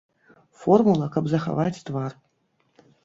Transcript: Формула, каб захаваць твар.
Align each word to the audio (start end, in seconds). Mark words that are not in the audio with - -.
Формула, 0.61 1.09
каб 1.17 1.29
захаваць 1.33 1.83
твар. 1.91 2.11